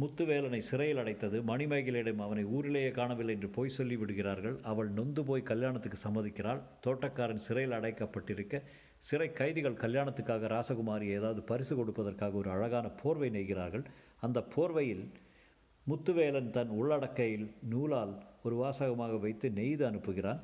முத்துவேலனை 0.00 0.58
சிறையில் 0.58 1.00
அடைத்தது. 1.02 1.38
மணிமேகலையிடம் 1.42 2.20
அவனை 2.26 2.44
ஊரிலேயே 2.44 2.90
காணவில்லை 2.90 3.34
என்று 3.34 3.48
பொய் 3.48 3.68
சொல்லி 3.68 3.96
விடுகிறார்கள் 3.96 4.56
அவள் 4.62 4.90
நொந்து 4.90 5.22
போய் 5.24 5.42
கல்யாணத்துக்கு 5.42 5.98
சம்மதிக்கிறாள். 6.04 6.60
தோட்டக்காரன் 6.86 7.42
சிறையில் 7.46 7.76
அடைக்கப்பட்டிருக்க 7.78 8.62
சிறை 8.98 9.32
கைதிகள் 9.32 9.80
கல்யாணத்துக்காக 9.82 10.48
ராசகுமாரி 10.54 11.06
ஏதாவது 11.16 11.42
பரிசு 11.42 11.74
கொடுப்பதற்காக 11.76 12.32
ஒரு 12.32 12.50
அழகான 12.50 12.88
போர்வை 13.02 13.30
நெய்கிறார்கள். 13.30 13.84
அந்த 14.20 14.44
போர்வையில் 14.54 15.04
முத்துவேலன் 15.86 16.50
தன் 16.50 16.72
உள்ளடக்கையில் 16.80 17.46
நூலால் 17.68 18.14
ஒரு 18.42 18.56
வாசகமாக 18.62 19.20
வைத்து 19.20 19.50
நெய்து 19.50 19.84
அனுப்புகிறான். 19.90 20.40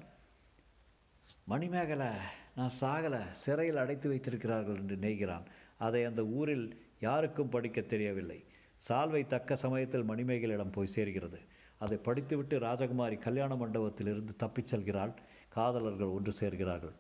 மணிமேகலை 1.45 2.11
நான் 2.55 2.77
சாகலை. 2.81 3.23
சிறையில் 3.31 3.77
அடைத்து 3.77 4.09
வைத்திருக்கிறார்கள் 4.09 4.77
என்று 4.77 4.97
நெய்கிறான். 4.97 5.47
அதை 5.77 6.05
அந்த 6.05 6.25
ஊரில் 6.25 6.67
யாருக்கும் 7.01 7.49
படிக்க 7.49 7.81
தெரியவில்லை. 7.81 8.45
சால்வை 8.89 9.27
தக்க 9.27 9.57
சமயத்தில் 9.57 10.09
மணிமேகலிடம் 10.11 10.73
போய் 10.73 10.95
சேர்கிறது. 10.95 11.39
அதை 11.79 11.97
படித்துவிட்டு 11.99 12.59
ராஜகுமாரி 12.59 13.19
கல்யாண 13.19 13.55
மண்டபத்திலிருந்து 13.55 14.37
தப்பிச் 14.37 14.75
செல்கிறாள். 14.75 15.15
காதலர்கள் 15.49 16.07
ஒன்று 16.07 16.33
சேர்கிறார்கள். 16.41 16.93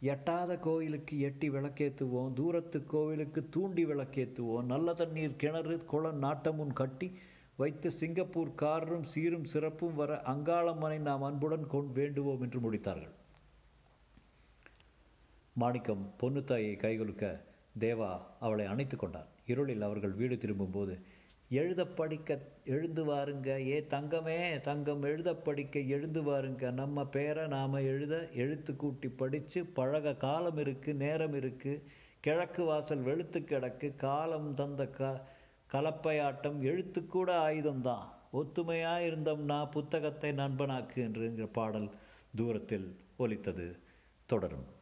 எட்டாத 0.00 0.56
கோயிலுக்கு 0.56 1.20
எட்டி 1.20 1.50
விளக்கேற்றுவோம் 1.50 2.32
தூரத்து 2.32 2.86
கோவிலுக்கு 2.86 3.48
தூண்டி 3.48 3.84
விளக்கேற்றுவோம் 3.84 4.64
நல்ல 4.64 4.94
தண்ணீர் 4.94 5.36
கிணறு 5.36 5.84
குளம் 5.84 6.22
நாட்டமுன் 6.22 6.72
கட்டி 6.72 7.18
வைத்து 7.56 7.90
சிங்கப்பூர் 7.90 8.54
காரும் 8.54 9.02
சீரும் 9.02 9.44
சிறப்பும் 9.44 9.94
வர 9.94 10.22
அங்காளம்மனை 10.26 10.98
நாம் 10.98 11.22
அன்புடன் 11.22 11.66
கொண்டு 11.66 11.92
வேண்டுவோம் 11.92 12.42
என்று 12.42 12.60
முடித்தார்கள். 12.60 13.14
மாணிக்கம் 15.54 16.14
பொன்னுத்தாயை 16.20 16.74
கைகொலுக்க 16.76 17.40
தேவா 17.80 18.20
அவளை 18.40 18.66
அணைத்து 18.66 18.96
கொண்டான் 18.96 19.26
இருளில் 19.46 19.82
அவர்கள் 19.82 20.12
வீடு 20.12 20.38
திரும்பும்போது 20.38 21.00
எழுத 21.48 21.86
படிக்க 21.86 22.38
எழுந்து 22.64 23.04
வாருங்க. 23.04 23.46
ஏ 23.46 23.80
தங்கமே 23.80 24.60
தங்கம் 24.60 25.02
எழுத 25.02 25.34
படிக்க 25.34 25.80
எழுந்து 25.80 26.22
வாருங்க. 26.22 26.70
நம்ம 26.70 27.06
பேரை 27.06 27.46
நாம் 27.46 27.72
எழுத 27.72 28.28
எழுத்து 28.32 28.76
கூட்டி 28.76 29.08
படித்து 29.08 29.64
பழக 29.64 30.14
காலம் 30.14 30.58
இருக்குது 30.58 30.94
நேரம் 30.94 31.34
இருக்குது 31.34 31.82
கிழக்கு 32.20 32.64
வாசல் 32.64 33.02
வெளுத்து 33.02 33.40
கிடக்கு. 33.40 33.96
காலம் 33.96 34.54
தந்த 34.54 34.86
க 34.86 35.28
கலப்பையாட்டம் 35.72 36.58
எழுத்துக்கூட 36.70 37.30
ஆயுதம்தான். 37.48 38.06
ஒத்துமையாக 38.32 39.06
இருந்தோம்னா 39.08 39.70
புத்தகத்தை 39.70 40.30
நண்பனாக்கு 40.30 40.94
என்றுங்கிற 40.94 41.48
பாடல் 41.52 41.90
தூரத்தில் 42.34 42.96
ஒலித்தது. 43.16 43.78
தொடரும். 44.26 44.80